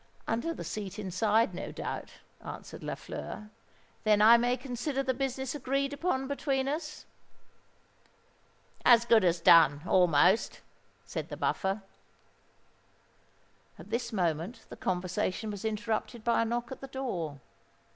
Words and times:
"Under 0.27 0.51
the 0.51 0.63
seat 0.63 0.97
inside, 0.97 1.53
no 1.53 1.71
doubt," 1.71 2.13
answered 2.43 2.81
Lafleur. 2.81 3.51
"Then 4.03 4.19
I 4.19 4.35
may 4.35 4.57
consider 4.57 5.03
the 5.03 5.13
business 5.13 5.53
agreed 5.53 5.93
upon 5.93 6.25
between 6.27 6.67
us?" 6.67 7.05
"As 8.83 9.05
good 9.05 9.23
as 9.23 9.39
done, 9.39 9.81
almost," 9.85 10.61
said 11.05 11.29
the 11.29 11.37
Buffer. 11.37 11.83
At 13.77 13.91
this 13.91 14.11
moment 14.11 14.65
the 14.69 14.75
conversation 14.75 15.51
was 15.51 15.63
interrupted 15.63 16.23
by 16.23 16.41
a 16.41 16.45
knock 16.45 16.71
at 16.71 16.81
the 16.81 16.87
door. 16.87 17.39